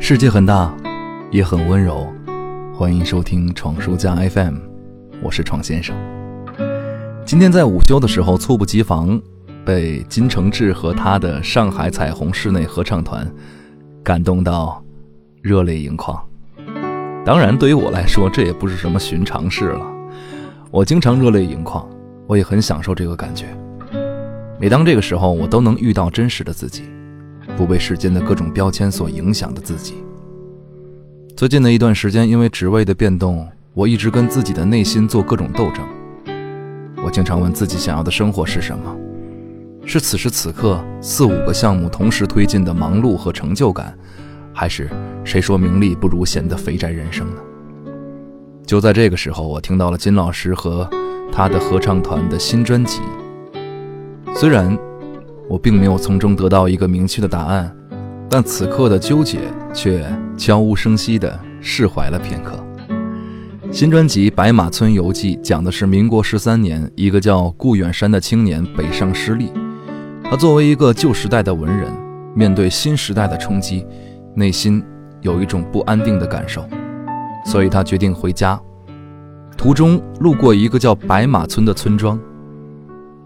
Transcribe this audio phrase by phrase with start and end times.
[0.00, 0.74] 世界很大，
[1.30, 2.12] 也很温柔。
[2.74, 4.56] 欢迎收听闯书家 FM，
[5.22, 5.94] 我是闯先生。
[7.24, 9.20] 今天在午休的时候，猝不及防
[9.64, 13.24] 被金承志和他的上海彩虹室内合唱团
[14.02, 14.82] 感动到
[15.40, 16.20] 热泪盈眶。
[17.24, 19.86] 当然，对于我来说，这也不是什么寻常事了。
[20.72, 21.88] 我经常热泪盈眶，
[22.26, 23.46] 我也很享受这个感觉。
[24.58, 26.82] 每当这个时候，我都能遇到真实的自己。
[27.56, 29.94] 不被世间的各种标签所影响的自己。
[31.36, 35.84] 最近的一段时间，因为职位的变动，我一直跟自己的内心做各种斗争。
[37.04, 38.96] 我经常问自己想要的生活是什么？
[39.84, 43.96] 是此时此刻四五个项目同时推进的忙碌和成就感，
[44.52, 44.88] 还是
[45.24, 47.40] 谁说名利不如闲的肥宅人生呢？
[48.64, 50.88] 就在这个时候，我听到了金老师和
[51.32, 53.00] 他的合唱团的新专辑。
[54.34, 54.78] 虽然。
[55.48, 57.74] 我并没有从中得到一个明确的答案，
[58.28, 59.40] 但此刻的纠结
[59.74, 60.04] 却
[60.36, 62.58] 悄无声息地释怀了片刻。
[63.70, 69.50] 新专辑《白马村游记》讲的是民国十三年，一个叫顾远山的青年北上失利。
[70.24, 71.90] 他作为一个旧时代的文人，
[72.34, 73.86] 面对新时代的冲击，
[74.34, 74.82] 内心
[75.20, 76.64] 有一种不安定的感受，
[77.46, 78.60] 所以他决定回家。
[79.56, 82.18] 途中路过一个叫白马村的村庄，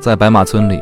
[0.00, 0.80] 在白马村里。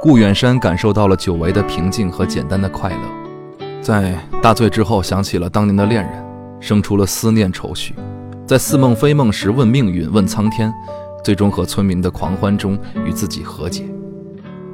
[0.00, 6.24] 顾远山感受到了久违的平静和简单的快乐，在大醉之后想起了当年的恋人，
[6.60, 7.96] 生出了思念愁绪，
[8.46, 10.72] 在似梦非梦时问命运问苍天，
[11.24, 13.84] 最终和村民的狂欢中与自己和解，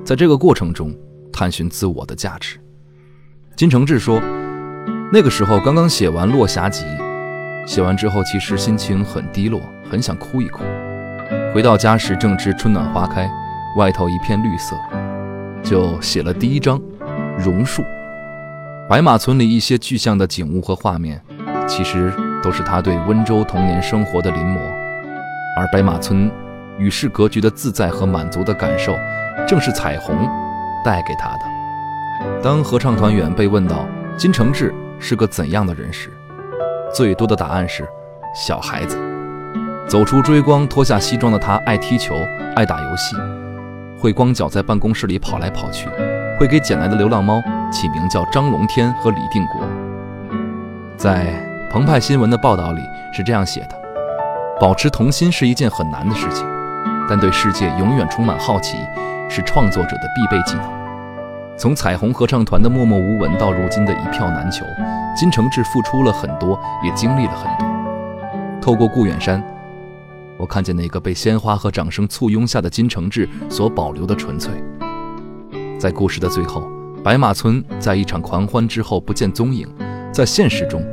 [0.05, 0.94] 在这个过程中
[1.33, 2.61] 探寻自我的价值。
[3.56, 4.20] 金承志说，
[5.11, 6.84] 那个时候刚刚写完《落霞集》，
[7.66, 9.59] 写完之后其实心情很低落，
[9.91, 10.64] 很想哭一哭。
[11.55, 13.27] 回到家时正值春暖花开，
[13.78, 14.77] 外头一片绿色。
[15.64, 16.78] 就写了第一章
[17.42, 17.82] 《榕树》，
[18.86, 21.20] 白马村里一些具象的景物和画面，
[21.66, 22.12] 其实
[22.42, 24.58] 都是他对温州童年生活的临摹。
[25.56, 26.30] 而白马村
[26.78, 28.94] 与世隔绝的自在和满足的感受，
[29.48, 30.14] 正是彩虹
[30.84, 32.42] 带给他的。
[32.42, 33.86] 当合唱团员被问到
[34.19, 36.10] 金承志是个怎样的人时，
[36.92, 37.88] 最多的答案是
[38.34, 38.98] 小孩子。
[39.88, 42.14] 走出追光，脱下西装的他，爱踢球，
[42.54, 43.16] 爱打游戏。
[44.04, 45.88] 会光脚在办公室里跑来跑去，
[46.38, 47.42] 会给捡来的流浪猫
[47.72, 49.62] 起名叫张龙天和李定国。
[50.94, 51.32] 在
[51.70, 52.82] 澎湃新闻的报道里
[53.15, 53.70] 是这样写的：
[54.60, 56.47] 保持童心是一件很难的事情，
[57.09, 58.76] 但对世界永远充满好奇
[59.31, 60.71] 是创作者的必备技能。
[61.56, 64.66] 从彩虹合唱团的默默无闻到如今的一票难求，
[65.16, 67.66] 金承志付出了很多，也经历了很多。
[68.60, 69.42] 透过顾远山。
[70.39, 74.53] 我看见那个被鲜花和掌声簇拥下的金承志所保留的纯粹。
[75.78, 76.69] 在故事的最后，
[77.03, 79.69] 白马村在一场狂欢之后不见踪影，
[80.12, 80.84] 在现实中，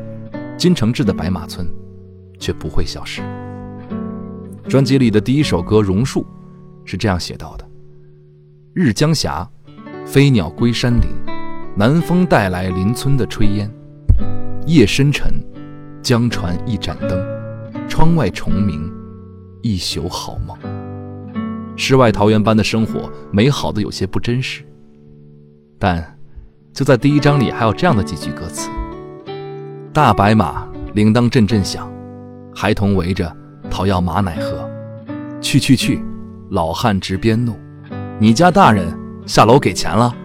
[0.57, 1.67] 金承志的白马村
[2.39, 3.21] 却不会消失。
[4.67, 6.21] 专辑里的第一首歌《榕树》
[6.85, 7.67] 是这样写到的
[8.73, 9.49] ：“日将霞，
[10.05, 11.09] 飞鸟归山林，
[11.75, 13.69] 南风带来邻村的炊烟。
[14.67, 15.33] 夜深沉，
[16.01, 18.89] 江船一盏灯，窗外虫鸣。”
[19.61, 20.57] 一宿好梦，
[21.75, 24.63] 世外桃源般的生活，美好的有些不真实。
[25.77, 26.17] 但
[26.73, 28.71] 就在第一章里，还有这样的几句歌词：
[29.93, 31.91] 大白马铃铛阵阵响，
[32.55, 33.31] 孩童围着
[33.69, 34.67] 讨要马奶喝。
[35.39, 36.03] 去去去，
[36.49, 37.55] 老汉直鞭怒，
[38.19, 38.87] 你家大人
[39.27, 40.15] 下楼给钱了。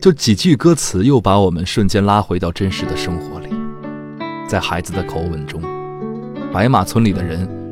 [0.00, 3.48] 就几句歌词，又把我们瞬间拉回到真实的生活里，
[4.48, 5.60] 在孩子的口吻中，
[6.50, 7.63] 白马村里的人。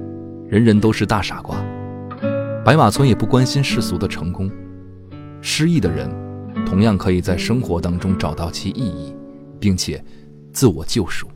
[0.53, 1.57] 人人都是大傻瓜，
[2.63, 4.51] 白马村也不关心世俗的成功。
[5.41, 6.11] 失意的人，
[6.67, 9.17] 同样可以在生活当中找到其意义，
[9.59, 10.05] 并且
[10.53, 11.27] 自我救赎。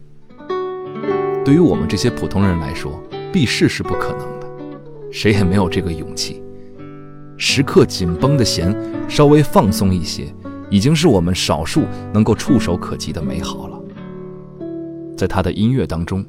[1.47, 4.47] 对于我们这些普通人来说，避世是不可能的，
[5.11, 6.43] 谁也没有这个勇气。
[7.39, 8.77] 时刻紧绷的弦，
[9.09, 10.27] 稍微放松一些，
[10.69, 13.81] 已经是我们少数能够触手可及的美好了。
[15.17, 16.23] 在他的音乐当中，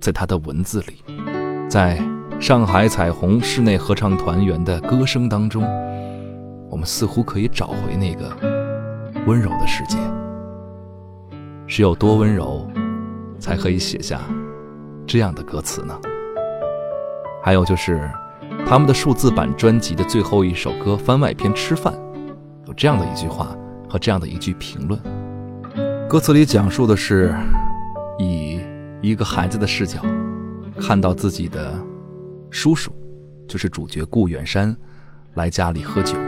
[0.00, 1.31] 在他的文字里。
[1.72, 1.98] 在
[2.38, 5.62] 上海彩虹室内合唱团员的歌声当中，
[6.68, 8.30] 我们似乎可以找回那个
[9.26, 9.96] 温柔的世界。
[11.66, 12.70] 是有多温柔，
[13.38, 14.20] 才可以写下
[15.06, 15.98] 这样的歌词呢？
[17.42, 18.06] 还有就是
[18.66, 21.94] 他们的数字版专辑的最后一首歌番外篇《吃饭》，
[22.66, 23.56] 有这样的一句话
[23.88, 25.00] 和这样的一句评论。
[26.06, 27.34] 歌词里讲述的是
[28.18, 28.60] 以
[29.00, 30.02] 一个孩子的视角。
[30.84, 31.78] 看到自己的
[32.50, 32.92] 叔叔，
[33.46, 34.76] 就是主角顾远山，
[35.34, 36.18] 来家里喝酒。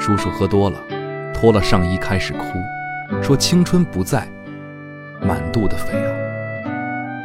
[0.00, 0.76] 叔叔喝多了，
[1.32, 4.28] 脱了上衣开始哭，说青春不在，
[5.20, 6.08] 满肚的肥肉。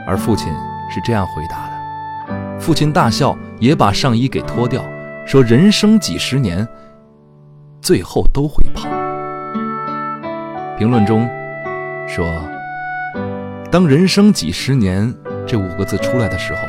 [0.05, 0.53] 而父亲
[0.91, 4.85] 是这样回答的：父亲大笑，也把上衣给脱掉，
[5.25, 6.65] 说人生几十年，
[7.81, 8.91] 最后都会胖。
[10.77, 11.27] 评论中
[12.07, 12.23] 说，
[13.71, 15.11] 当人生几十年
[15.47, 16.59] 这五个字出来的时候，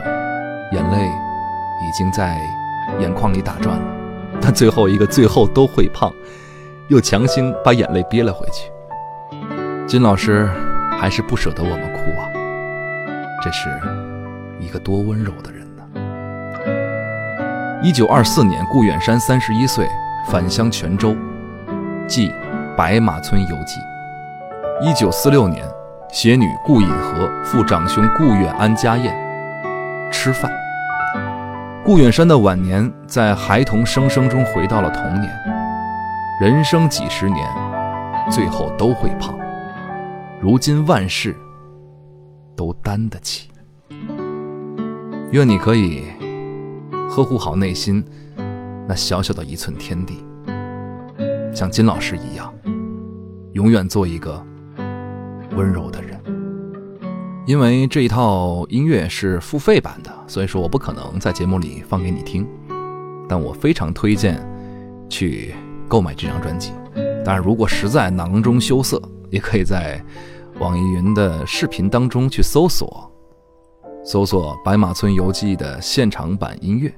[0.72, 2.38] 眼泪已经在
[3.00, 3.82] 眼眶里打转了。
[4.40, 6.12] 但最后一个最后都会胖，
[6.88, 8.70] 又强行把眼泪憋了回去。
[9.86, 10.48] 金老师
[10.96, 12.30] 还是不舍得我们哭啊，
[13.42, 13.68] 这是
[14.60, 15.82] 一个多温柔的人呢。
[17.82, 19.88] 一九二四年，顾远山三十一岁，
[20.26, 21.16] 返乡泉州，
[22.06, 22.28] 记
[22.76, 23.80] 《白马村游记》。
[24.88, 25.66] 一九四六年，
[26.10, 29.14] 携女顾隐和赴长兄顾远安家宴，
[30.10, 30.50] 吃饭。
[31.84, 35.30] 顾远山的晚年，在孩童声声中回到了童年。
[36.40, 37.46] 人生几十年，
[38.30, 39.38] 最后都会胖。
[40.40, 41.36] 如今万事
[42.56, 43.50] 都担得起。
[45.30, 46.04] 愿你可以
[47.10, 48.02] 呵护好内心
[48.86, 50.24] 那小小的一寸天地，
[51.52, 52.52] 像金老师一样，
[53.52, 54.42] 永远做一个
[55.58, 56.16] 温柔的人。
[57.44, 62.46] 因为这一套音乐是付费版的，所以说我不可能在节目里放给你听。
[63.28, 64.40] 但我非常推荐
[65.08, 65.52] 去
[65.88, 66.72] 购买这张专辑。
[67.24, 70.00] 当然，如果实在囊中羞涩，也可以在
[70.60, 73.10] 网易云的视频当中去搜索，
[74.04, 76.92] 搜索《白马村游记》的现场版音乐，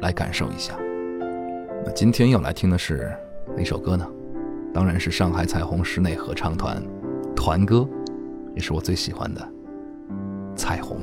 [0.00, 0.74] 来感受一下。
[1.84, 3.12] 那今天要来听的是
[3.56, 4.06] 哪首歌呢？
[4.72, 6.82] 当然是上海彩虹室内合唱团
[7.34, 7.88] 团歌，
[8.54, 9.52] 也是我最喜欢的。
[10.54, 11.00] 彩虹。